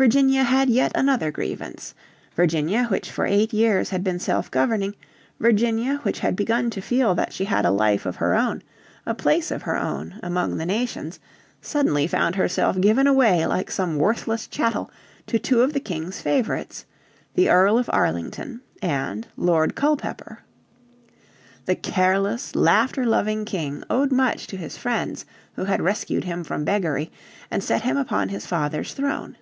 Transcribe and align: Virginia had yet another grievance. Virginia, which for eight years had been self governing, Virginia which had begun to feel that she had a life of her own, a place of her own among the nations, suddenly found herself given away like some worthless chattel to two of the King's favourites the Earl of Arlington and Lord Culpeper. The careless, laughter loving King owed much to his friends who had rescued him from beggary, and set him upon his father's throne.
Virginia 0.00 0.44
had 0.44 0.70
yet 0.70 0.90
another 0.94 1.30
grievance. 1.30 1.92
Virginia, 2.34 2.84
which 2.86 3.10
for 3.10 3.26
eight 3.26 3.52
years 3.52 3.90
had 3.90 4.02
been 4.02 4.18
self 4.18 4.50
governing, 4.50 4.94
Virginia 5.38 5.98
which 6.04 6.20
had 6.20 6.34
begun 6.34 6.70
to 6.70 6.80
feel 6.80 7.14
that 7.14 7.34
she 7.34 7.44
had 7.44 7.66
a 7.66 7.70
life 7.70 8.06
of 8.06 8.16
her 8.16 8.34
own, 8.34 8.62
a 9.04 9.14
place 9.14 9.50
of 9.50 9.60
her 9.60 9.76
own 9.76 10.18
among 10.22 10.56
the 10.56 10.64
nations, 10.64 11.20
suddenly 11.60 12.06
found 12.06 12.34
herself 12.34 12.80
given 12.80 13.06
away 13.06 13.44
like 13.44 13.70
some 13.70 13.98
worthless 13.98 14.46
chattel 14.46 14.90
to 15.26 15.38
two 15.38 15.60
of 15.60 15.74
the 15.74 15.80
King's 15.80 16.18
favourites 16.18 16.86
the 17.34 17.50
Earl 17.50 17.76
of 17.76 17.90
Arlington 17.92 18.62
and 18.80 19.26
Lord 19.36 19.74
Culpeper. 19.74 20.38
The 21.66 21.76
careless, 21.76 22.56
laughter 22.56 23.04
loving 23.04 23.44
King 23.44 23.84
owed 23.90 24.12
much 24.12 24.46
to 24.46 24.56
his 24.56 24.78
friends 24.78 25.26
who 25.56 25.64
had 25.64 25.82
rescued 25.82 26.24
him 26.24 26.42
from 26.42 26.64
beggary, 26.64 27.12
and 27.50 27.62
set 27.62 27.82
him 27.82 27.98
upon 27.98 28.30
his 28.30 28.46
father's 28.46 28.94
throne. 28.94 29.36